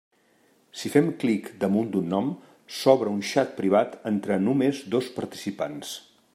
Si 0.79 0.89
fem 0.93 1.11
clic 1.23 1.51
damunt 1.63 1.91
d'un 1.95 2.07
nom, 2.15 2.31
s'obre 2.79 3.13
un 3.17 3.21
xat 3.35 3.55
privat 3.61 3.95
entre 4.15 4.41
només 4.49 4.85
dos 4.97 5.15
participants. 5.21 5.97